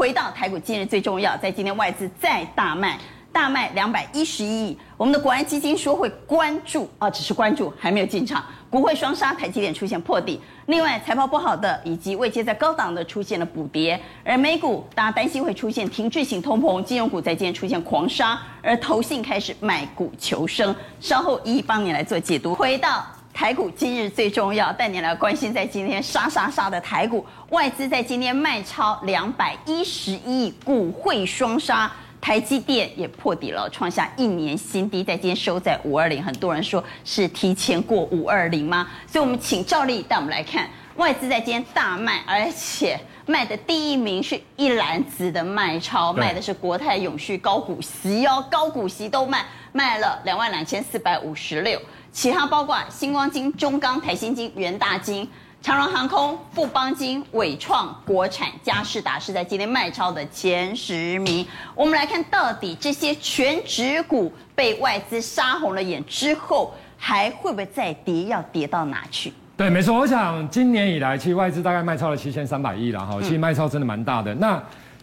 [0.00, 2.98] 回到台股，今日最重要，在今天外资再大卖。
[3.30, 8.42] 大卖两百一十一亿，我们的国安基金说会关注啊，只是关注，还没有进场。
[8.70, 10.40] 股汇双杀，台积电出现破底。
[10.66, 14.00] 另外，财报不好的以及未接在高档的出现了补跌。
[14.24, 20.74] 而美股大家担心会出现停滞性通膨，金融股在今天出现狂杀，而投信开始卖股求生。
[20.98, 22.54] 稍后一一帮你来做解读。
[22.54, 31.90] 回到台股，今日最重要，带你来关心在今天杀杀杀的台股，外资在今天卖超两百一十一亿，股汇双杀。
[32.20, 36.22] 台积电也破底了，创下一年新低，在今天收在五二零。
[36.22, 38.86] 很多人说是提前过五二零吗？
[39.06, 51.80] 所以，我们请赵丽带我们来看外资在今天大卖，而且卖的第一名是一篮子的卖超，卖的是国泰永续高股息哦，高股息都卖，卖了两万两千四百五十六，
[52.12, 55.28] 其他包括星光金、中钢、台新金、元大金。
[55.62, 61.46] 长荣航空、富邦金、纬创、国产、嘉士达是在今天卖超的前十名。
[61.74, 68.24] 我们来看到底这些全指股被外资杀红了眼之后，还会不会再跌？
[68.24, 69.34] 要跌到哪去？
[69.54, 69.94] 对，没错。
[69.98, 74.34] 我想今年以来，其实外资大概卖超了七千三百亿了哈，其实卖超真的蛮大的。
[74.36, 74.58] 那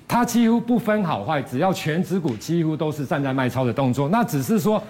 [0.08, 4.10] 它几乎不分好坏，只要全指股几乎都是站在卖超的动作。
[4.10, 4.82] 那只是说。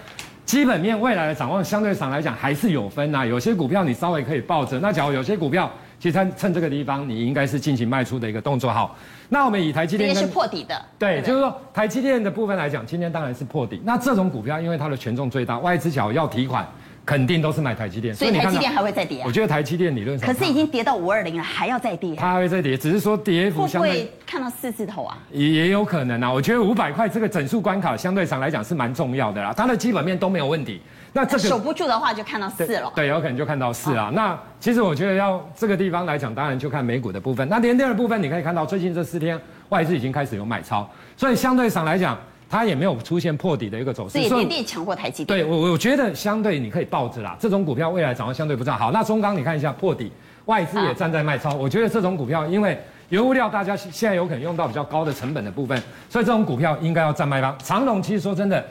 [0.48, 8.72] 基本面未来的展望相对上来讲还是有分呐、啊，有些股票你稍微可以抱着，那假如有些股票，其实趁趁这个地方，你应该是进行卖出的一个动作。
[8.72, 8.95] 好，
[9.28, 13.81] 那我们以台积电是破底的，对，就是说台积电的部分来讲，今天当然是破底。
[13.84, 16.66] 那这种股票因为它的权重最大，外资角要提款。
[17.08, 19.23] 肯定都是买台积电，所以台积电还会再跌啊？
[19.25, 22.14] 我觉得台积电理论上，可是已经跌到五二零了，还要再跌？
[22.17, 25.17] 它还会再跌，只是说跌幅相对会不会看到四字头啊？
[25.31, 26.30] 也也有可能啊。
[26.30, 30.81] 我觉得五百块这个整数关卡相对上来讲是蛮重要的啦，它的基本面都没有问题。
[31.14, 33.05] 那这个守不住的话，就看到四了对。
[33.05, 34.11] 对，有可能就看到四啊。
[34.14, 37.47] 那其实我觉得要这个地方来讲，当然就看美股的部分。
[37.47, 39.39] 那联电的部分，你可以看到最近这四天
[39.70, 42.20] 外资已经开始有买超，所以相对上来讲。
[42.49, 45.39] 它也没有出现破底的一个走势，所以联电强过台积电。
[45.39, 48.73] 对我，我觉得相对你可以抱着啦，这种股票未来涨得相对不错。
[48.73, 50.11] 好，那中钢你看一下破底，
[50.45, 51.53] 外资也站在卖超。
[51.55, 55.77] 我觉得这种股票，因为原物料大家现在有可能用到比较高的成本的部分，
[56.09, 57.53] 所以这种股票应该要站卖方。
[57.63, 58.65] 长荣其实说真的，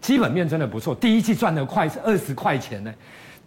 [0.00, 2.94] 基本面真的不错，第一季赚的快是二十块钱呢，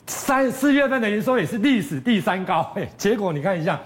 [0.08, 3.80] 三四月份的营收也是历史第三高，哎，结果你看一下。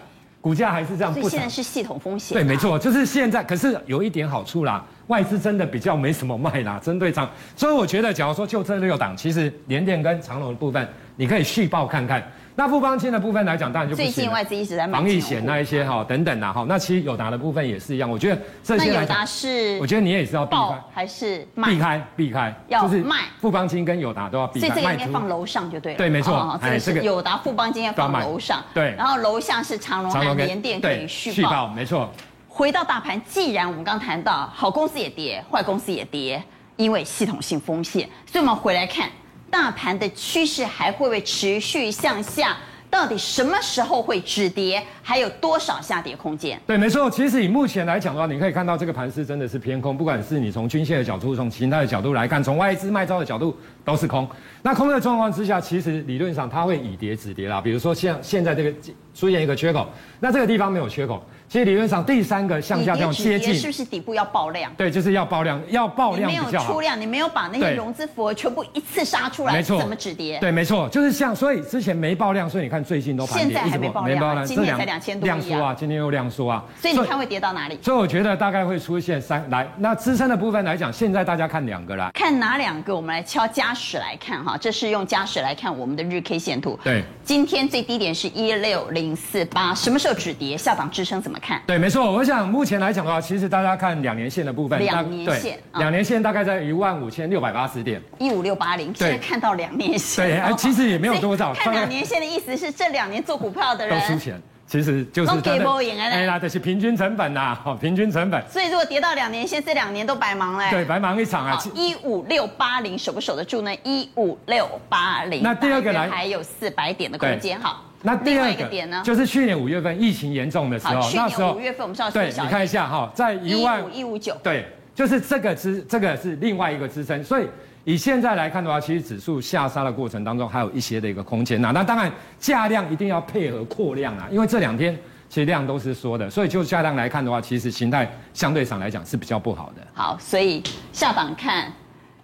[0.43, 2.35] 股价还是这样不，所以现在是系统风险。
[2.35, 3.41] 对，没错，就是现在。
[3.41, 7.29] 可是有一点好处啦，外资真的比较没什么卖啦， 针对长。
[7.55, 12.21] 所以我觉得，假如说就这六档，其实联电跟长隆的部分，你可以续报看看。
[12.55, 14.11] 那富邦金的部分来讲，当然就不行。
[14.11, 18.09] 最近外资一直在买防疫险那一些哈等等呐哈，那其实友达的部分也是一样。
[18.09, 24.67] 我觉得这些友达是，我觉得你也是要避开还是避开避开，就是卖富邦金跟友达都要避开。
[24.67, 25.97] 所以这个应该放楼上就对了。
[25.97, 26.59] 对，没错。
[26.61, 28.63] 哎，这个友达富邦金要放楼上。
[28.73, 28.93] 对。
[28.95, 31.67] 然后楼下是长荣和联电可以续报。
[31.69, 32.09] 没错。
[32.47, 36.41] 回到大盘，既然我们刚谈到好公司也跌，坏公司也跌，
[36.75, 39.09] 因为系统性风险，所以我们回来看
[39.53, 42.57] 大盘的趋势还会不会持续向下？
[42.89, 44.83] 到底什么时候会止跌？
[45.03, 46.59] 还有多少下跌空间？
[46.65, 47.07] 对，没错。
[47.09, 49.95] 其实以目前来讲的话，你可以看到这个盘势真的是偏空。
[49.95, 53.55] 不管是你从均线的角度，从其他的角度来看，从外资卖招的角度
[53.85, 54.27] 都是空。
[54.63, 57.61] 那空的状况之下，其实理论上它会以跌止跌啦。
[57.61, 58.73] 比如说像现在这个
[59.13, 59.87] 出现一个缺口，
[60.19, 61.23] 那这个地方没有缺口。
[61.53, 64.73] 其实理论上，第三个向下这样接近，是不是底部要爆量？
[64.75, 66.49] 对，就是要爆量，要爆量比较好。
[66.49, 70.39] 没有出量，你没有把那些融资符合全部一次杀出来，没错，怎么止跌？
[70.39, 77.77] 对，没错，就是像，所以之前没爆量，所以你看最近都盘跌，现在还没爆量，今天才两千多量缩啊，今天又量缩啊，所以你看会跌到哪里？
[77.83, 82.95] 所以我觉得大概会出现三来，那支撑的部分来讲，现在大家看两个啦，看哪两个？
[82.95, 86.79] 我们来敲加时来看哈，这是用加时来看我们的日 K 线图。
[86.83, 90.57] 对，今天最低点是一六零四八，什么时候止跌？
[90.57, 91.61] 下档支撑怎么看？
[91.67, 92.11] 对，没错。
[92.11, 98.93] 我想目前来讲的话，其实大家看两年线的部分，两年线，两年线大概在一万五千六百八十点，一五六八零。
[98.95, 101.53] 现在看到两年线，对，哎其实也没有多少。
[101.53, 108.41] 看两年线的意思是，这两年做股票的人都输钱，其实就是给不赢哎呀，这是平均成本呐，好，平均成本。
[108.49, 110.67] 所以如果跌到两年线，这两年都白忙嘞。
[110.71, 111.59] 对，白忙一场啊。
[111.75, 113.75] 一五六八零守不守得住呢？
[113.83, 115.43] 一五六八零。
[115.43, 117.83] 那第二个来还有四百点的空间，好。
[118.05, 127.47] 那第二个点呢，就是去年五月份疫情严重的时候，那时候五月份我们是要对，你看一下哈，在一万一五九，对，就是这个支，这个是另外一个支撑，所以
[127.85, 131.71] 以现在来看的话，其实指数下杀的过程当中还有一些的一个空间呐。
[131.73, 134.93] 那当然价量一定要配合扩量啊，因为这两天
[135.29, 139.81] 其实量都是缩的，所以就价量来看的话，其实形态相对上来讲是比较不好的。
[139.93, 140.61] 好，所以
[140.91, 141.71] 下档看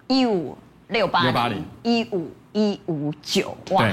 [0.08, 0.54] 一五
[0.88, 3.88] 六八零，一五一五九，哇。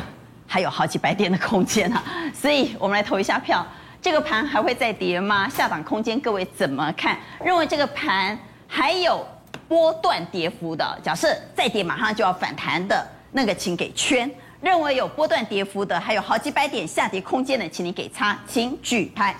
[0.47, 2.01] 还有好几百点的空间啊，
[2.33, 3.65] 所以我们来投一下票。
[4.01, 5.49] 这个盘还会再跌吗？
[5.49, 7.17] 下档空间各位怎么看？
[7.43, 9.27] 认为这个盘还有
[9.67, 14.29] 波段跌幅的，假设再跌马上就要反弹的那个，请给圈；
[14.61, 19.35] 认为有波段跌幅的，还有好几百点下跌空间的，请你给叉，请举牌。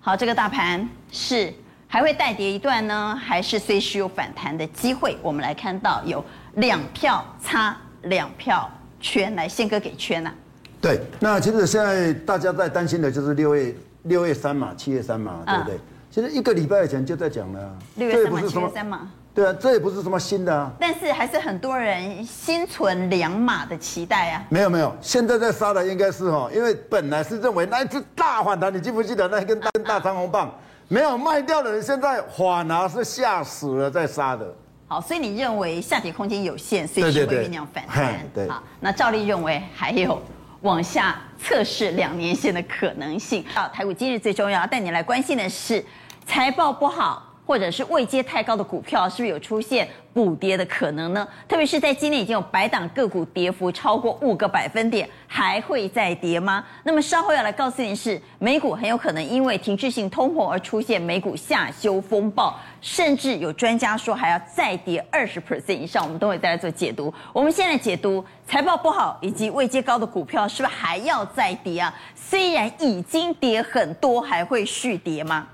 [0.00, 1.54] 好，这个大盘是
[1.86, 5.16] 还会再跌一段呢，还是随时有反弹的机会？
[5.22, 6.22] 我们来看到有
[6.54, 8.68] 两票叉，两票
[9.02, 10.32] 圈，来宪哥给圈啊。
[10.80, 15.74] 对，那其实现在大家在担心的就是六月六月三嘛，七月三嘛，对不对？
[15.74, 19.12] 嗯、其实一个礼拜以前就在讲了，六月三嘛，七月三嘛。
[19.34, 20.70] 对啊，这也不是什么新的啊。
[20.78, 24.44] 但是还是很多人心存两码的期待啊。
[24.50, 30.52] 没有没有，现在在杀的应该是哈，因为本来是认为那一次大反弹，你记不记得那一根大大长红棒？
[30.88, 34.54] 没有卖掉的人，现在反而是吓死了在杀的。
[34.92, 38.20] 好，所以你认为下跌空间有限，所以只会酝酿反弹。
[38.34, 40.20] 对，好，那照例认为还有
[40.60, 43.42] 往下测试两年线的可能性。
[43.54, 45.82] 好，台股今日最重要，带你来关心的是
[46.26, 47.31] 财报不好。
[47.52, 51.28] 或者是位阶太高的股票，是不是有出现补跌的可能呢？
[51.46, 56.64] 特别是在今年已经有百档个股跌幅超过五个百分点，还会再跌吗？
[56.82, 67.12] 那么稍后要来告诉您是，美股很有可能因为停滞性通膨而出现美股下修风暴，甚至有专家说还要再跌二十 percent 以上，我们都会再来做解读。
[67.34, 71.92] 我们现在解读财报不好以及位阶高的股票，是不是还要再跌啊？
[72.14, 75.48] 虽然已经跌很多，还会续跌吗？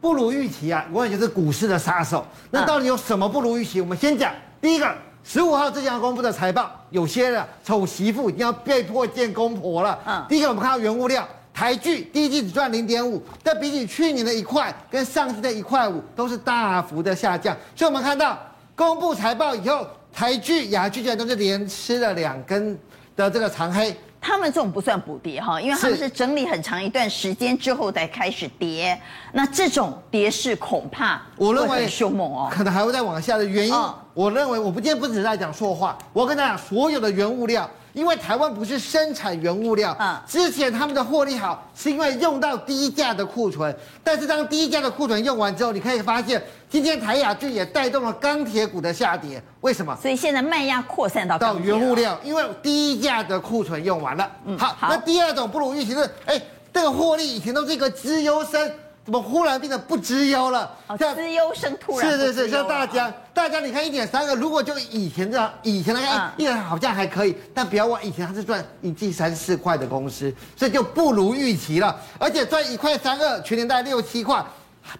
[0.00, 2.24] 不如预期啊，永远就是股市的杀手。
[2.50, 3.80] 那到底有什么不如预期？
[3.80, 4.88] 我们先讲第一个，
[5.24, 9.98] 十五号之前要公布的财报，有些的丑媳妇已经要被迫见公婆了。
[10.06, 17.56] 嗯，第一个我们看到原物料，台剧第一季只赚零点五，但比起去年的一块跟上季的一块五都是大幅的下降。
[17.74, 18.38] 所以我们看到
[18.76, 22.78] 公布财报以后，台剧、亚聚居然都是连吃了两根
[23.16, 23.94] 的这个长黑。
[24.28, 29.00] 他们这种不算补跌哈，因为他们是整理很长一段时间之后才开始跌，
[29.32, 33.74] 那这种跌势恐怕我认为凶猛哦，可能还会再往下的原因，
[34.12, 37.66] 我认为我不今天不只是在讲说话，我跟大家讲所有的原物料。
[37.92, 43.74] 因为台湾不是生产原物料，嗯，之前他们的获利好，是因为用到低价的库存，
[44.04, 49.96] 但是当低价的库存用完之后，你可以发现，今天台亚聚也带动了钢铁股的下跌，为什么？
[50.00, 54.30] 所以现在卖压扩散到到原物料，因为低价的库存用完了。
[54.44, 56.40] 嗯，好，好，那第二种不如预期是，哎，
[56.72, 58.70] 这个获利以前都是一个资优生。
[59.08, 60.70] 怎么忽然变得不知优了？
[60.98, 71.98] 像资优生突然是是是，像大家大家你看一点三个，如果就以前这样，以前的看一点好像还可以，但不要忘以前它是赚一季三四块的公司，所以就不如预期了。
[72.18, 74.44] 而且赚一块三二，全年大概六七块，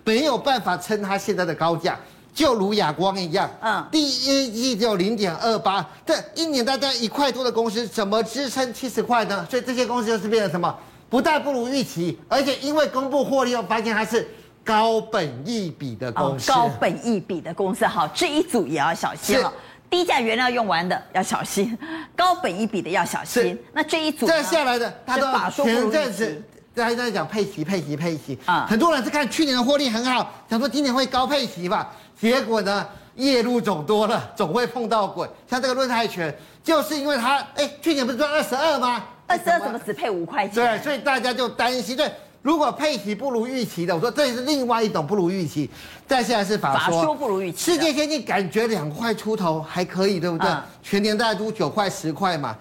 [0.05, 1.95] 没有办法撑它现在的高价，
[2.33, 9.47] 就如亚光一样，嗯，第一季只有零点二八，这一年大概一块多的公司，怎么支撑七十块呢？
[9.51, 10.75] 所以这些公司就是变成什么？
[11.11, 14.29] 不但不如预期，而且因为公布获利后，发现它是
[14.63, 16.53] 高本益比的公司。
[16.53, 19.53] 哦、高本益比的公司，好，这一组也要小心了。
[19.91, 21.77] 低价原料用完的要小心，
[22.15, 23.59] 高本益比的要小心。
[23.73, 25.33] 那这一组这下来的，他都
[25.65, 26.43] 前阵子
[26.75, 31.91] 大家在讲配息、配息、配息啊，很多人是看去年的获利很好，想说今年会高配息吧，
[32.21, 35.27] 结果呢，夜路走多了，总会碰到鬼。
[35.49, 39.03] 像这个论泰拳，就是因为他哎，去年不是赚二十二吗？
[39.29, 40.55] 二十二怎么只配五块钱？
[40.55, 41.97] 对，所以大家就担心。
[41.97, 42.11] 对，
[42.43, 45.69] 如果配息不如预期的，我说这也是另外一种不如预期。
[46.09, 47.71] 但现在是法说，法说不如预期。
[47.71, 50.49] 世界先进感觉两块出头还可以，对不对？
[50.49, 52.57] 嗯、全年大概都九块十块嘛。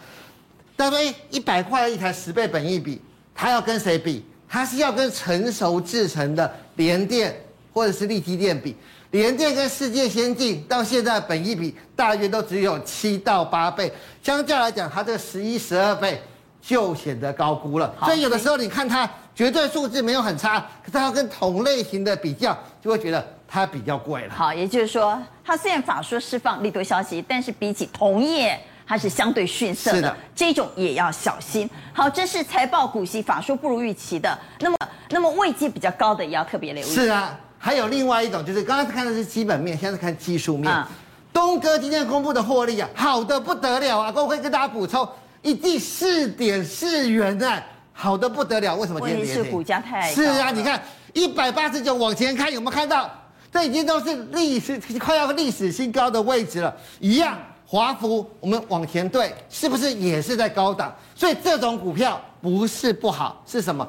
[0.75, 3.01] 但是一百块一台十倍本益比，
[3.33, 4.23] 它要跟谁比？
[4.49, 7.35] 它是要跟成熟制成的联电
[7.73, 8.75] 或者是力积电比。
[9.11, 13.89] 联电跟世界先进到现在本益比大约都只有七到八倍，
[14.21, 16.21] 相较来讲，它这个十一十二倍。
[16.67, 24.33] 就显得高估了，所以有的时候你看它绝对数字没有很差，可是它跟同类型的比较，就会觉得它比较贵了。
[24.35, 29.95] 好，也就是说，它虽然法说释放利多消息，但是比起同业，它是相对逊色的。
[29.95, 31.69] 是的，这种也要小心。
[31.93, 34.77] 好，这是财报股息法说不如预期的，那么
[35.11, 36.91] 那么位阶比较高的也要特别留意。
[36.93, 40.69] 是啊，还有另外一种，就是刚刚看的是基本面，现在是看技术面。
[40.69, 40.85] 嗯、
[41.31, 44.11] 东哥今天公布的获利啊，好的不得了啊！
[44.13, 45.07] 我可以跟大家补充。
[45.47, 47.63] 一第四点四元啊，
[47.93, 48.75] 好的不得了。
[48.75, 49.33] 为什么今天跌？
[49.33, 53.09] 是股价太是啊，你看一百八十九往前看，有没有看到？
[53.49, 56.75] 这已经都是历史快要历史新高的位置了。
[56.99, 60.93] 一样，华孚我们往前对，是不是也是在高档？
[61.15, 63.87] 所以这种股票不是不好，是什么？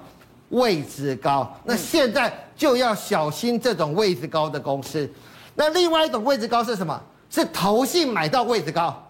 [0.51, 1.53] 位置高。
[1.65, 5.11] 那现在就要小心这种位置高的公司。
[5.57, 7.03] 那另外一种位置高是什么？
[7.29, 9.05] 是投信买到位置高。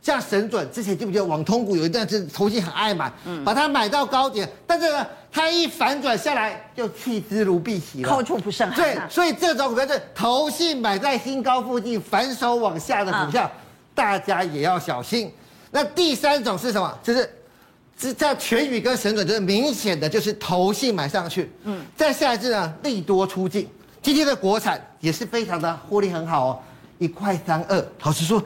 [0.00, 8.76] 像神准之前记不记得网通股有一段是投信很爱买，嗯，把它买到高点，但是呢，它一反转下来就弃之如敝屣了，高处不胜寒。
[8.76, 13.60] 对，所以这种股票是投信买在新高附近反手往下的股票，嗯、
[13.94, 15.30] 大家也要小心。
[15.70, 16.98] 那第三种是什么？
[17.02, 17.28] 就是
[17.98, 23.68] 这叫全宇跟神准，就是明显的就是投信买上去，嗯，再下一次呢，利多出尽。
[24.00, 26.58] 今天的国产也是非常的获利很好哦，
[26.98, 28.42] 一块三二，老实说。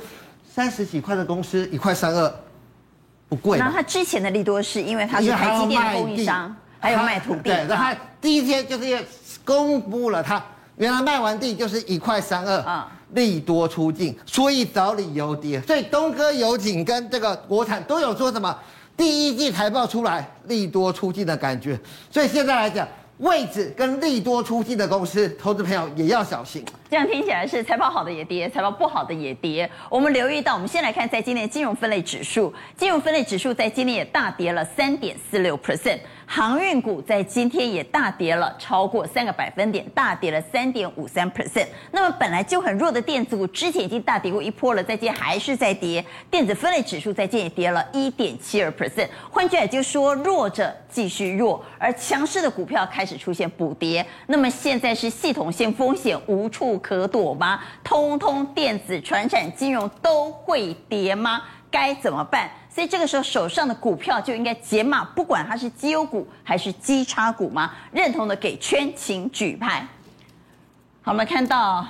[0.54, 2.35] 三十几块的公司一块三二，
[3.28, 3.59] 不贵。
[3.59, 7.44] 那他之前的利多是因为他是台积电的供应商，还有卖土地。
[7.44, 8.99] 对，那他第一天就是
[9.44, 10.42] 公布了他
[10.76, 15.61] 原来卖完地就是一块三二，啊，利多出尽，所以找理由跌。
[15.62, 18.54] 所以东哥油井跟这个国产都有说什么？
[18.94, 21.80] 第一季财报出来利多出尽的感觉。
[22.11, 22.87] 所以现在来讲。
[23.18, 26.64] 位置跟利多出尽的公司，投资朋友也要小心。
[26.92, 29.66] 这样听起来是财报好的也跌，财报不好的也跌。
[29.88, 35.99] 我们留意到，我们先来看在今年金融分类指数，金融分类指数在今年也大跌了三点四六 percent。
[36.26, 41.66] 航运股在今天也大跌了超过三个百分点，大跌了三点五三 percent。
[41.90, 46.04] 那么本来就很弱的电子股，之前已经大跌过一波了，在今天还是在跌。
[46.30, 49.08] 电子分类指数在今天也跌了一点七二 percent。
[49.30, 54.04] 换句话就说，弱者继续弱，而强势的股票开始出现补跌。
[54.26, 57.60] 那么现在是系统性风险无处可躲吗？
[57.82, 61.42] 通通电子、传产、金融都会跌吗？
[61.70, 62.50] 该怎么办？
[62.68, 67.72] 所以这个时候手上的股票就应该解码，不管它是绩优股还是绩差股吗？
[67.92, 69.86] 认同的给圈，请举牌。
[71.02, 71.86] 好，我们看到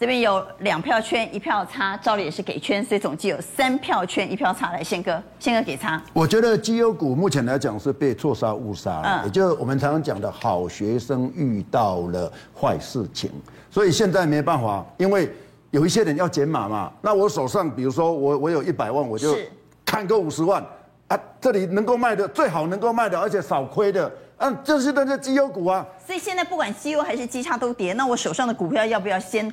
[0.00, 4.72] 这边有两票圈，一票差，照理也是给圈，所以总计有三票圈，一票差。
[4.72, 6.02] 来，宪哥，宪哥给差。
[6.14, 13.30] 我觉得绩优股目前来讲是被错杀误杀了，嗯、也就是我们常常讲的好学生遇到了坏事情，
[13.70, 15.30] 所以现在没办法，因为
[15.70, 16.90] 有一些人要减码嘛。
[17.02, 19.36] 那我手上，比如说我我有一百万，我就。
[19.84, 20.64] 看个五十万
[21.08, 25.84] 啊，这里能够卖的最好能够卖的，而且少亏的，嗯、啊，这是那些绩优股啊。
[26.06, 29.52] 所以现在不管绩优还是绩差都跌，那我手上的股票要不要先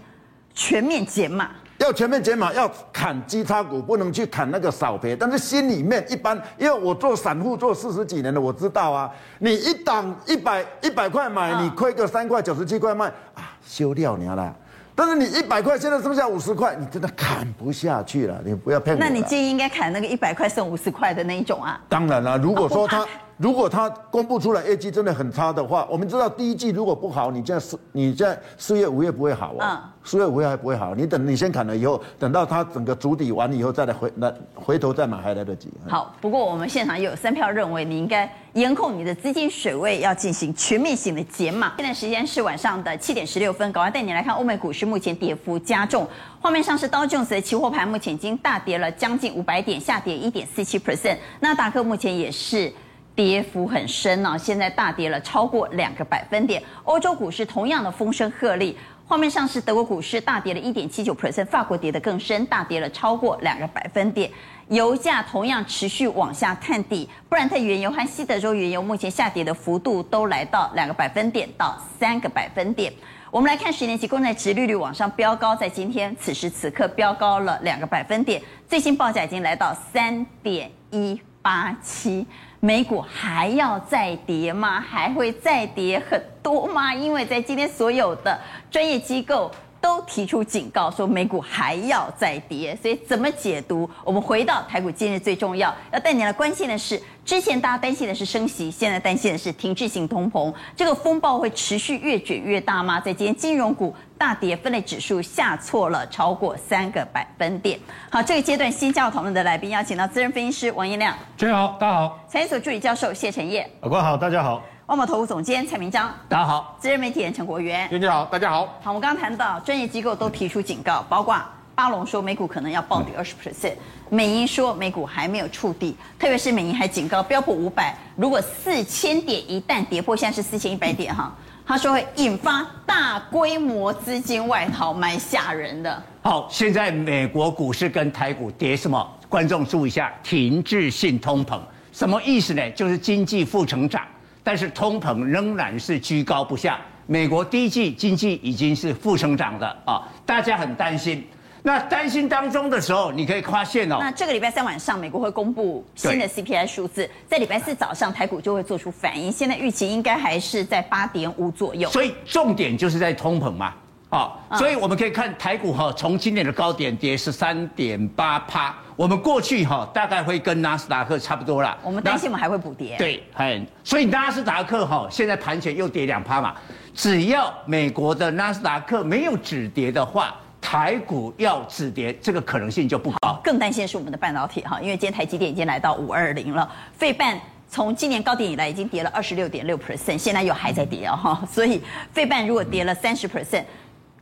[0.58, 1.52] 全面减码？
[1.78, 5.16] 要全面减码，要砍基差股，不能去砍那个少赔。
[5.16, 14.56] 但是心里面一般，因为我做散户做四十几年了，我知道啊，你一档一百一百块买，你亏个三块九十七块卖啊，休掉你了。
[14.96, 18.42] 但是你一百块现在剩下五十块，你真的砍不下去了。
[18.44, 19.00] 你不要骗我。
[19.00, 21.80] 那你建议应该砍那个一百块剩五十块的那一种啊？
[21.88, 23.06] 当然了，如果说他。
[23.38, 35.72] 如果它公布出来业绩真的很差的话，我们知道第一季如果不好，你这样四你这样四月五月不会好啊，嗯、四月五月还不会好，你等你先砍了以后，等到它整个主底完了以后再来回来回头再买还来得及。
[35.88, 41.74] 好，不过我们现场也有三票认为你应该严控你的资金水位，要进行全面性的减码。
[41.78, 46.08] 现在时间是晚上的七点十六分，赶快带你来看欧美股市目前跌幅加重。
[46.42, 51.18] 画面上是道琼斯的期货盘，目前已经大跌了将近五百点，下跌一点四七 percent。
[51.40, 52.74] 纳达克目前也是。
[53.18, 56.62] 跌幅很深呢、啊，现在大跌了超过两个百分点。
[56.84, 58.76] 欧洲股市同样的风声鹤唳，
[59.08, 64.30] 画面上是德国股市大跌了一点七九 percent，法国跌得更深，大跌了超过两个百分点。
[64.68, 72.94] 油价同样持续往下探底，布兰特原油和西德州原油目前下跌的幅度都来到两个百分点到三个百分点。
[73.32, 82.28] 我们来看十年期公债殖利率往上飙高，在今天此时此刻飙高了两个百分点，最新报价已经来到三点一八七。
[82.60, 84.82] 美股还要再跌吗？
[84.82, 86.94] 还会再跌很多吗？
[86.94, 88.38] 因为在今天所有的
[88.70, 89.50] 专业机构
[89.88, 93.90] 都提出警告，说美股还要再跌，所以怎么解读？
[94.04, 103.00] 我们回到台股今日最重要要带你来关心的是，之前大家担心的是升息，现在担心的是停滞性通膨，这个风暴会持续越卷越大吗？
[103.00, 107.80] 在今天金融股大跌，分类指数下挫了超过三个百分点。
[108.10, 114.62] 好，这个阶段新加入讨论的来宾，邀请到资深分析师王彦亮，大家好，大家好；财经所助理教授谢晨烨，老关好，大家好。
[114.88, 118.66] 万宝投顾总监蔡明章，大家好；资深媒体人陈国元，大家好，大家好。
[118.82, 121.38] 好，我们刚刚谈到专业机构都提出警告，包括
[121.76, 123.74] 巴龙说美股可能要暴跌二十 percent，
[124.10, 136.02] 美银说美股还没有触底，特别是美银还警告标普五百如果四千点一旦跌破，现在是四千一百点哈，他说会引发大规模资金外逃，蛮吓人的。
[136.22, 139.06] 好，现在美国股市跟台股跌什么？
[139.28, 141.60] 观众注意一下，停滞性通膨
[141.92, 142.72] 什么意思呢？
[142.72, 144.02] 就是经济负成长。
[144.48, 151.22] 但是通膨仍然是居高不下，美国第一季经济已经是负成长的啊，大家很担心。
[151.64, 159.30] 那担心当中的时候，你可以发现哦，那这个礼拜三晚上美国会公布新的 CPI 数字，在礼拜四早上台股就会做出反应。
[159.30, 161.90] 现在预期应该还是在八点五左右。
[161.90, 163.74] 所以重点就是在通膨嘛，
[164.10, 171.78] 啊，所以我们可以看台股哈，从今年的高点跌十三点八趴，我们过去哈大概会跟纳斯达克差不多啦。
[171.84, 172.96] 我们担心我们还会补跌。
[172.98, 176.56] 对，很，所以纳斯达克哈现在盘前又跌两趴嘛，
[176.94, 183.38] 只要美国的纳斯达克没有止跌的话，台股要止跌这个可能性就不高。
[183.44, 187.38] 更担心的是我们的半导体哈，因为今天台积电已经来到五二零了，费半。
[187.70, 191.82] 从今年高点以来，已经跌了二十六点六 percent，现在又还在跌哦哈，所以
[192.14, 193.66] 费半如果跌了三十 percent，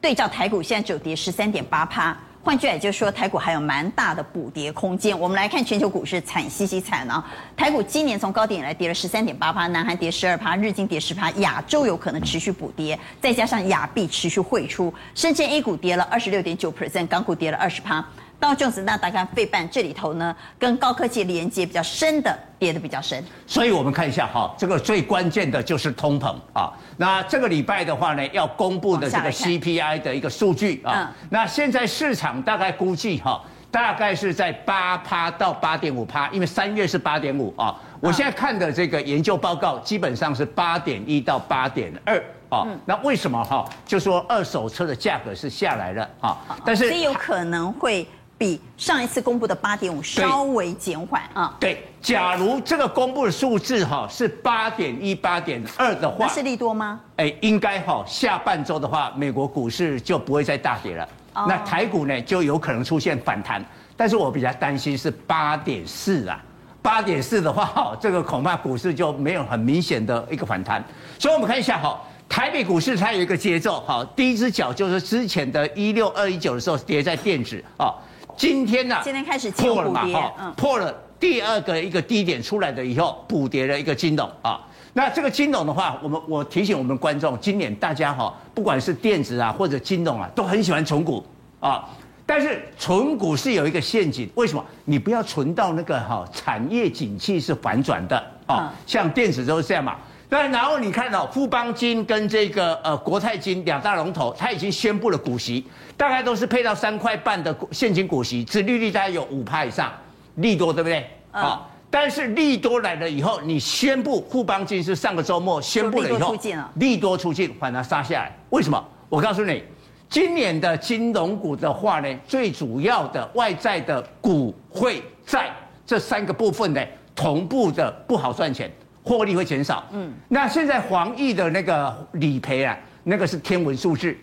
[0.01, 5.19] 对照台股现在只有跌十三点八趴，换句话就是说，台股还有蛮大的补跌空间。
[5.19, 7.25] 我们来看全球股市惨兮兮惨啊！
[7.57, 18.05] 台股今年从高点以来跌了十三点八趴，南韩跌十二趴，日经跌十趴，亚洲有可能持续补跌，再加上亚币持续汇出，深圳 A 股跌了二十六点九 percent，港股跌了二十趴。
[18.39, 23.23] 道琼斯、纳达克、费半这里头呢，跟高科技连接比较深的，跌得比较深。
[23.47, 26.71] 所以我们看一下哈，这个最关键的就是通膨啊。
[26.97, 31.11] 那这个礼拜的话呢，要公布的这个 CPI 的一个数据啊。
[31.29, 37.75] 那现在市场大概估计哈，大概是在八趴到八点五趴，因为三月是八点五啊。
[37.99, 42.67] 我现在看的这个研究报告基本上是八点一到八点二啊。
[42.85, 43.65] 那为什么哈？
[43.85, 48.05] 就说二手车的价格是下来了啊，但是有可能会。
[48.37, 51.55] 比上一次公布的八点五稍微减缓啊。
[51.59, 56.99] 对，假如这个公布的数字哈是八点一、八点二的话，那是利多吗？
[57.15, 61.07] 哎，应该哈下半周的话，美国股市就不会再大跌了。
[61.33, 63.63] 哦、那台股呢就有可能出现反弹，
[63.97, 66.41] 但是我比较担心是八点四啊，
[66.81, 70.83] 八点四的话哈，这个恐怕股市就没有很明显的一个反弹。
[71.19, 77.95] 所以我们看一下哈，台北股市它有一个节奏哈，第一只脚就是之前的一六二一九的时候跌在电子啊。
[78.35, 80.05] 今天呢、啊，今天开始破了嘛？
[80.07, 84.59] 哈，破了第二个一个低点出来的以后，补跌了一个金融啊。
[84.93, 91.25] 那这个金融的话，我们我提醒我们观众，今年大家哈，不管是电子啊或者金融啊，都很喜欢存股
[91.59, 91.87] 啊。
[92.25, 94.65] 但是存股是有一个陷阱，为什么？
[94.83, 99.95] 你不要存到那个哈产业景气是反转的啊，像电子都是这样嘛。
[100.29, 105.65] 那然后你看到富邦金跟这个呃国泰金两大龙头，它已经宣布了股息。
[105.97, 109.93] 大概都是配到三块半的现金股息，殖利率大概有五趴以上，
[110.35, 111.09] 利多对不对？
[111.31, 111.59] 啊、嗯，
[111.89, 116.35] 但是利多来了以后，你宣布富邦金是上个周末宣布了以后，
[116.75, 118.35] 利多出尽，反而杀下来。
[118.49, 118.85] 为什么？
[119.07, 119.63] 我告诉你，
[120.09, 125.49] 今年的金融股的话呢，最主要的外在的股汇债
[125.85, 126.81] 这三个部分呢，
[127.15, 128.69] 同步的不好赚钱，
[129.05, 129.85] 获利会减少。
[129.91, 134.17] 嗯，那现在黄疫的那个理赔啊，那个是天文数字。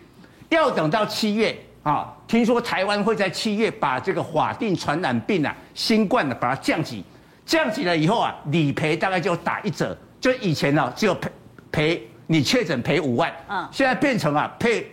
[0.48, 7.02] 要等到七月啊，听说台湾会在七月把这个法定传染病啊，新冠的把它降级，
[7.46, 11.30] 降级了以后啊，理赔大概就打一折，就以前呢、啊、只有赔
[11.70, 14.86] 赔你确诊赔五万，嗯，现在变成啊赔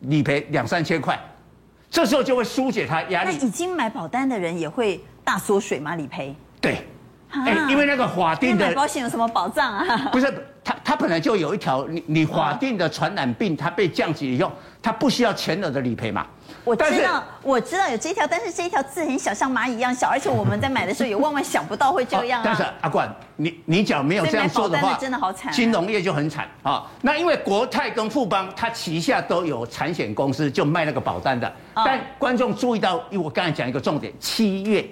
[0.00, 1.18] 理赔两三千块，
[1.90, 3.36] 这时候就会疏解他压力。
[3.38, 5.94] 那已经买保单的人也会大缩水吗？
[5.94, 6.34] 理赔？
[6.60, 6.78] 对。
[7.30, 9.84] 哎，因为那个法定的保险有什么保障啊？
[10.10, 10.32] 不是，
[10.64, 14.50] 它它本来就有一条，你你法定的传染病，它被降级以后，
[14.82, 16.26] 它不需要全额的理赔嘛。
[16.64, 22.44] 我知道，我知道有这一条，但是这一条字很小，像蚂蚁一样小，而且我们在买的时候也万万想不到会这样啊。
[22.44, 26.86] 但是阿冠，你你讲没有这样做的话，真的好惨，金融业就很惨啊。
[27.02, 31.50] 那因为国泰跟富邦，它旗下都有产险公司，就卖那个保单的。
[31.74, 34.88] 但观众注意到，因为我刚才讲一个重点，七月。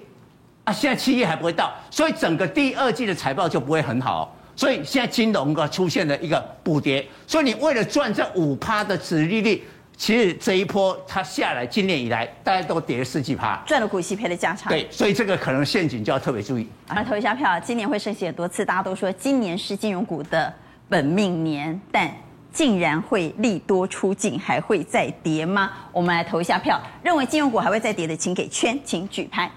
[0.66, 9.62] 啊，现在七月还不会到，所以整个第二季的财报就不会很好，所以现在金融啊出现了一个补跌，所以你为了赚这五趴的殖利率，
[9.96, 14.68] 其实这一波它下来，今年以来大家都跌了十几趴，赚了股息赔了价差。
[14.68, 16.68] 对，所以这个可能陷阱就要特别注意。
[16.88, 20.52] 来投一下票，今年会升息很多次，大家都说今年是金融股的
[20.88, 22.12] 本命年，但
[22.52, 25.70] 竟然会利多出尽，还会再跌吗？
[25.92, 29.48] 我们来投一下票，认为金融股还会再跌的，请给圈，请举牌。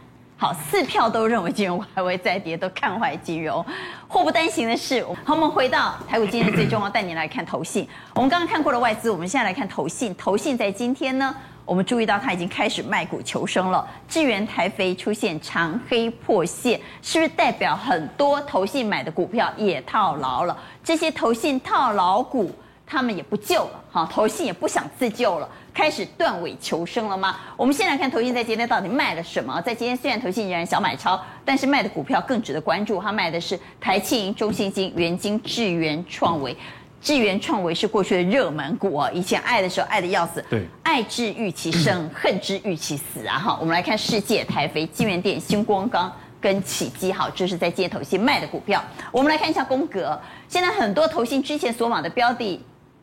[0.42, 3.64] 好，四票都认为金融还会再跌，都看坏金融。
[4.08, 7.86] 祸不单行的是，好，我们回到台股今天最重要，带你来看投信。
[8.16, 10.16] 我们刚刚看过了外资，我们现在来看投信。
[10.16, 13.86] 投信在今天呢，我们注意到它已经开始卖股求生了。
[14.08, 20.58] 智源台肥出现长黑破线，是不是代表很多投信买的股票也套牢了？
[20.82, 22.50] 这些投信套牢股，
[22.92, 25.48] 他们也不救了，好，投信也不想自救了。
[25.72, 27.38] 开始断尾求生了吗？
[27.56, 29.62] 我们先来看投信在今天到底卖了什么。
[29.62, 33.00] 在今天虽然投信仍然小买超，但是卖的股票更值得关注。
[33.00, 36.58] 他卖的是台企、中信金、元晶、智原、创维。
[37.02, 43.40] 智原、创维是过去的热门股哦，以前爱的时候爱的要死，对，爱之欲其生， 恨之欲其死啊！
[43.40, 48.84] 哈，我们来看世界、台肥、金元电、星光钢跟启基，好，这是在今天投信卖的股票。
[49.14, 52.62] 我们来看一下宫格，现在很多投信之前所买的标的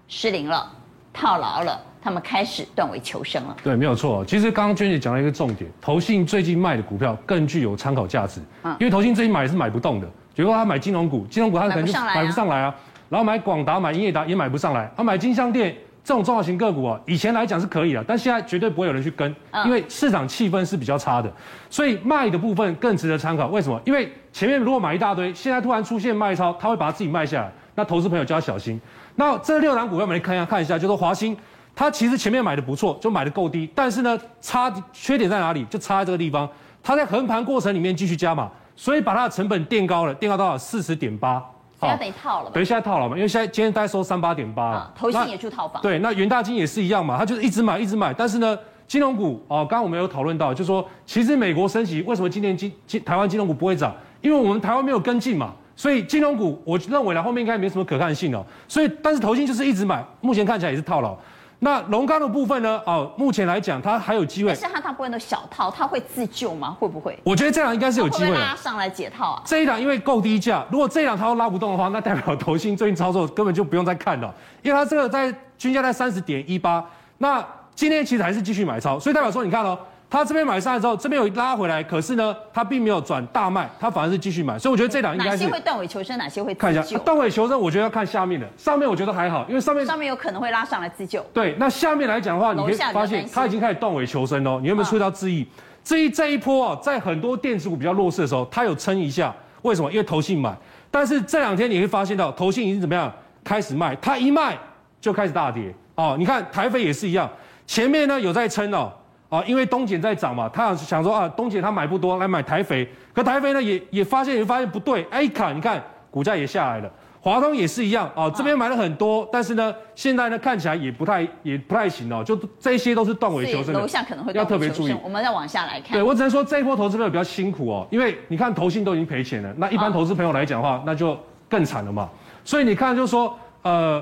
[0.09, 0.71] 失灵了，
[1.12, 1.81] 套牢了。
[2.03, 3.57] 他们开始断尾求生了。
[3.64, 4.25] 对，没有错。
[4.25, 8.40] 其实刚刚娟姐讲了一个重点，投信最近卖的股票更具有参考价值。
[8.62, 12.73] 嗯，因为投信最近买是买不动的，结果他买金融股，金融股他可能就买不上来啊。
[13.09, 21.29] 然后买广达、买英业达也买不上来，他买金像电这种中小型个股啊，以前来讲是可以的，但现在绝对不会有人去跟，因为市场气氛是比较差的，
[21.69, 23.49] 所以卖的部分更值得参考。
[23.49, 23.81] 为什么？
[23.85, 28.81] 因为前面如果买一大堆，现在突然出现卖超，他会把它自己卖下来，那投资朋友就要小心。
[29.15, 31.37] 那这六档股票我们来看一下，看一下，就是华兴。
[31.79, 35.62] 它其实前面买的不错，就买的够低，但是呢，差缺点在哪里？
[35.67, 36.49] 就差在这个地方，
[36.83, 41.35] 它在横盘过程里面继续加码，所以把它的成本垫高了，垫高到了四十点八，
[41.79, 42.51] 现在等于套了吧？
[42.55, 43.15] 等于现在套了嘛？
[43.15, 45.83] 因为现在今天大概收三八点八，投信也出套房。
[45.83, 53.95] 对，那元大金也是一样嘛，它就是一直买一直买，但是呢，金融股哦，刚刚我们有讨论到，就是说其实美国升息，为什么今年金金台湾金融股不会涨？
[54.23, 61.17] 因为我们台湾没有跟进嘛，所以金融股我认为呢后面应该没什么可看性哦，所以但是投信就是一直买，目前看起来也是套牢。
[61.59, 62.79] 那龙钢的部分呢？
[62.85, 64.51] 哦，目前来讲，它还有机会。
[64.51, 66.77] 但是它大部分都小套，它会自救吗？
[66.79, 67.19] 会不会？
[67.25, 68.31] 我觉得这档应该是有机会。
[68.33, 69.43] 会拉上来解套啊？
[69.45, 76.85] 这一档因为够低价，如果这一档它都拉不动的话，那代表投信最近操作根本就不用再看了，因为它这个在均价在三十点一八，
[77.17, 77.43] 那
[77.75, 79.79] 今天其实还是继续买超，所以代表说你看哦。
[80.09, 91.21] 他这边买上来之后，这边有拉回来，可是呢，他并没有转大卖，他反而是继续买，所以我觉得这档应该是哪些会断尾求生，哪些会看一下断尾求生，我觉得要看下面的，上面我觉得还好，因为上面上面有可能会拉上来自救。
[91.35, 94.61] 对，那下面来讲的话，你可以发现它已经开始断尾求生喽。
[94.61, 95.45] 你有没有注意到智易？
[95.83, 99.90] 智易这一波啊，在很多电子股比较弱势的时候，它有撑一下，为什么？
[99.90, 100.57] 因为投信买，
[100.90, 104.57] 但是这两天你会发现到投信已经怎么样开始卖，它一卖
[105.01, 106.14] 就开始大跌哦。
[106.19, 107.29] 你看台肥也是一样，
[107.66, 108.92] 前面呢有在撑哦。
[109.29, 116.89] 啊，因为东碱在涨嘛，他想想说啊，东碱他买不多，来买台肥，可台肥呢也也发现也发现不对，哎，一看你看股价也下来了，
[117.21, 125.93] 华通也是一样啊，这边买了很多，但是呢，现在呢看起来也不太也不太行哦，就这些都是断尾求生，楼下可能会要特别注意，我们再往下来看。
[125.93, 132.09] 对，我只能说这一波投资朋友比较辛苦哦，因为你看投信都已经赔钱了，那一般投资朋友来讲的话，那就更惨了嘛。
[132.45, 134.01] 所以你看就是说，呃，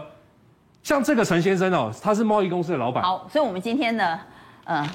[0.82, 3.02] 像这个陈先生哦，他是贸易公司的老板。
[3.02, 4.20] 好，所以我们今天呢。
[4.66, 4.88] 嗯，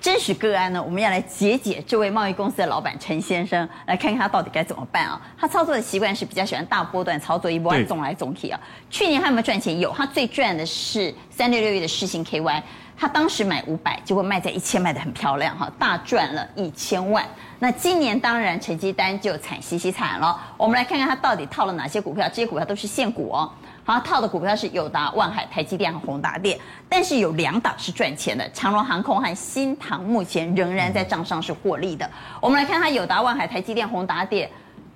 [0.00, 5.20] 真实个案呢，我们要来解解这位贸易公司的老板陈先生，来看看他到底该怎么办啊？
[5.38, 8.60] 他操作的习惯是比较喜欢大波段操作，一波总来总去啊。
[8.88, 9.78] 去年他有没有赚钱？
[9.78, 12.62] 有，他最赚的是三六六一的世芯 KY，
[12.96, 17.26] 他当时买五百，结果卖在一千，卖的很漂亮哈，大赚了一千万。
[17.58, 20.38] 那今年当然成绩单就惨兮兮惨了。
[20.56, 23.52] 我们来看看他到底套了哪些股票，这些股票都是现股哦。
[23.90, 26.56] 好，套的股票是友达、万海、台积电和宏达电，
[26.88, 32.08] 但是有两档是赚钱的，长荣航空和新唐目前仍然在账上是获利的。
[32.40, 34.48] 我们来看它，友达、万海、台积电、宏达电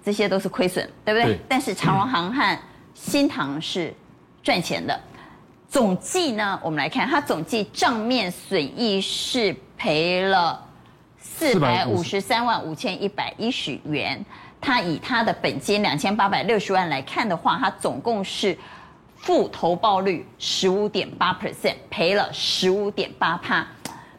[0.04, 1.34] 这些都是亏损，对不对？
[1.34, 2.58] 对，但是长荣航和
[2.94, 3.92] 新唐是
[4.44, 4.96] 赚钱的。
[5.68, 10.64] 总计呢，我们来看它总计账面损益是赔了
[11.18, 14.24] 四百五十三万五千一百一十元。
[14.60, 18.56] 它以它的本金两千八百六十万来看的话，它总共是
[19.24, 23.66] 负投报率十五点八 percent，赔了十五点八趴。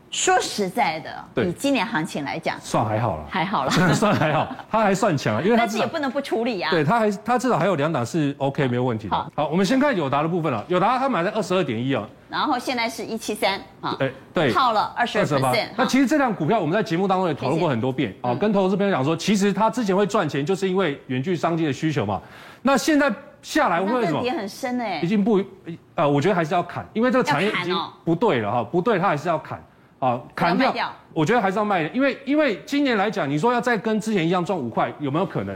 [0.09, 6.71] 说实在的，以今年行情来讲，算还好了，还好了， 算还好，它还算强，因为它但是也不能不处理啊。
[6.71, 9.15] 对，它还它至少还有两档是 OK 没有问题的。
[9.15, 12.07] 好，好，我们先看友达的部分了，友达它买在二十二点一啊。
[12.29, 15.67] 然后现在是一七三啊，对对，套了二十二 percent。
[15.75, 22.21] 那其实这辆股票我们在节目当中也讨论过很多遍啊，跟投资朋友讲说，其实它之前会赚钱，就是因为远距商机的需求嘛。
[22.61, 23.13] 那现在
[23.45, 24.23] 下来为什么？
[24.23, 25.39] 跌很深哎，已经不
[25.93, 29.63] 呃，我觉得还是要砍，因为这个产业已经不对了哈，不对，它还是要砍
[29.99, 30.73] 啊，砍掉。
[31.13, 35.55] 我觉得还是要卖，因为因为今年来讲，你说要再跟之前一样赚五块，有没有可能？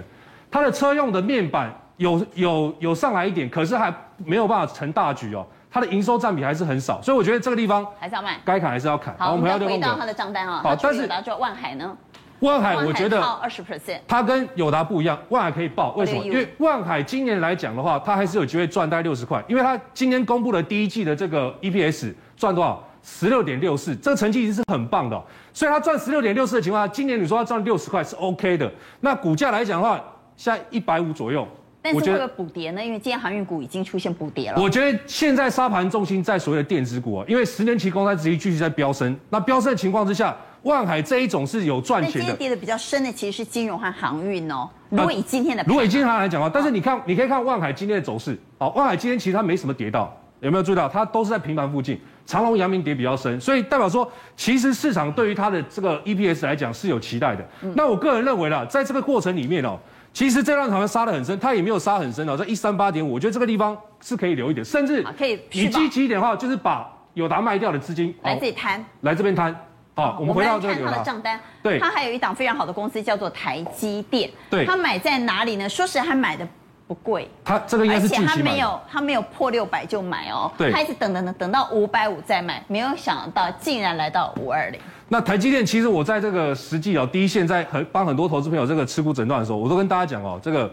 [0.51, 5.43] 它的车用的面板有有有上来一点，可是还没有办法成大局哦。
[5.71, 9.15] 它的营收占比还是很少，所以我觉得这个地方还是要卖，该砍还是要砍。
[9.17, 10.61] 好，我们要回到它的账单啊。
[10.63, 11.07] 好，但是
[11.39, 11.95] 万海呢？
[12.39, 16.23] 万海我觉得二十 percent，它跟友达不一样，万海可以报，为什么？
[16.25, 22.83] 因为万海今年来讲的话，它还是有机会赚大概六十块，因为它今年公布的第一季的这个 EPS 赚多少？
[23.01, 25.19] 十六点六四，这个成绩已经是很棒的，
[25.53, 28.69] 所以它赚十六点六四的情况下，今年你说它赚六十块是 OK 的。
[28.99, 30.03] 那股价来讲的话，
[30.35, 31.47] 现在一百五左右。
[31.81, 32.83] 但是会不会补跌呢？
[32.83, 34.61] 因为今天航运股已经出现补跌了。
[34.61, 39.17] 我觉得现在沙盘重心在所谓的电子股啊，因为十年期公债殖利率继续在飙升。
[39.29, 40.35] 那飙升的情况之下，
[40.69, 42.19] 万海这一种是有赚钱的。
[42.19, 44.69] 今天跌的比较深的其实是金融和航运哦。
[44.89, 48.39] 如果以今天的，如果以今天来讲的话，但是你看，你可以看万海今天的走势。
[48.59, 50.87] 好，万海今天其实它没什么跌到，有没有注意到？
[50.87, 51.99] 它都是在平盘附近。
[52.27, 57.43] 长隆、阳明跌比较深，所以代表说，其实市场对于它的这个 EPS 来讲是有期待的。
[57.75, 59.79] 那我个人认为啦，在这个过程里面哦。
[60.11, 69.55] 其实这浪好像杀得很深，它也没有杀很深哦，在一三八点五，我觉得这个地方是可以留一点，甚至可以你积极一点的话，就是把友达卖掉的资金来这里摊，来这边摊。
[69.99, 71.39] 好，我们回到这个看他的账单。
[71.61, 74.29] 对，他还有一档非常好的公司叫做台积电。
[74.49, 75.67] 对，他买在哪里呢？
[75.67, 76.47] 说实还买的
[76.87, 77.29] 不贵。
[77.43, 78.05] 他这个应该是。
[78.05, 80.51] 而且他没有，他没有破六百就买哦。
[80.57, 84.79] 对，他一直等等等等到五百五再买，没有想到竟然来到五二零。
[85.07, 90.71] 那台积电其实我在这个实际哦，第一线在很帮很多投资朋友这个持股诊断的时候，我都跟大家讲哦，这个。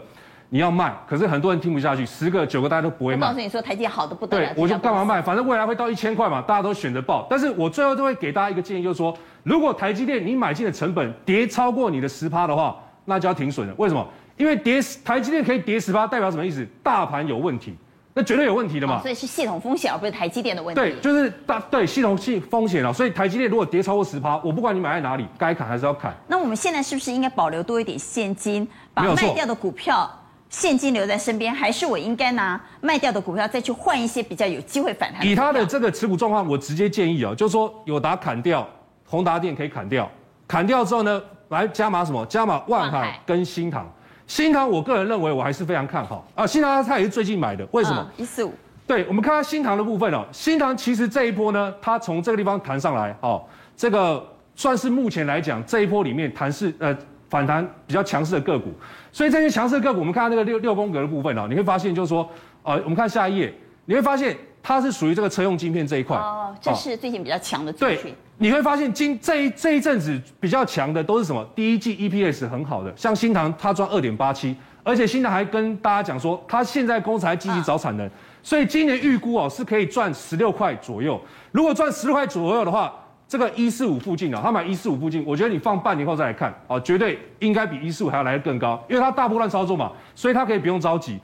[0.49, 3.27] 你要卖，可是很多人听不下去，十个九个大家都不会卖。
[3.27, 4.53] 我告诉你说，台积好的不得了。
[4.53, 5.21] 对，我就干嘛卖？
[5.21, 7.27] 反正未来会到一千块嘛，大家都选择报。
[7.29, 13.73] 但是我最后都会给大家一个建议，就是说，如果台积电你买进的成本跌超过你的十趴的话，那就要停损了。
[13.77, 14.07] 为什么？
[14.37, 16.65] 因为跌台积电可以跌十趴，代表什么意思？
[16.81, 17.75] 大盘有问题，
[18.13, 18.99] 那绝对有问题的嘛。
[18.99, 20.79] 哦、所以是系统风险，而不是台积电的问题。
[20.79, 22.93] 对，就是大对系统性风险啊。
[22.93, 26.15] 所以台积电如果跌超过十趴，我不管你买在哪里，该砍还是要砍。
[26.27, 30.09] 那我们现在是不是应该保留多一点现金，把卖掉的股票？
[30.49, 35.25] 现金留在身边，还是我应该拿卖掉的股票再去换一些比较有机会反弹？
[35.25, 38.67] 以他的这个持股状况，我直接建议哦，就是说友达砍掉，
[39.05, 40.09] 宏达电可以砍掉，
[40.47, 42.25] 砍掉之后呢，来加码什么？
[42.27, 43.85] 加码万海跟新塘。
[44.25, 46.47] 新塘我个人认为我还是非常看好啊。
[46.47, 48.07] 新塘它也是最近买的，为什么？
[48.15, 48.53] 一四五。
[48.85, 50.25] 对，我们看看新塘的部分哦。
[50.31, 53.43] 新塘其实这一波呢，它从这个地方弹上来哦，
[53.75, 56.97] 这个算是目前来讲这一波里面弹是呃。
[57.29, 58.71] 反弹比较强势的个股，
[59.11, 62.29] 所以这些强势的个股，我们看到那个六六宫格的部分哦，你会发现就是说，
[62.63, 63.53] 呃，我们看下一页，
[63.85, 67.97] 你会发现它是属于这个车用晶片这一块哦，这是最近比较强的族群。
[68.03, 71.45] 对，你会发现今这一这一阵子比较强的都是什么？
[71.55, 78.09] 第一季 EPS 很好的，像新唐它赚二点八七，而且新唐还跟大家讲说，它现在公司还积极找产能，
[78.41, 81.19] 所以今年预估哦是可以赚十六块左右。
[81.51, 82.93] 如果赚十六块左右的话，
[83.27, 91.19] 这个一四五附近啊，他买一四五附近，我觉得你放半年后再来看啊，绝对应该比一四五还要来的更高，因为它大波段操作嘛，所以它可以不用着急。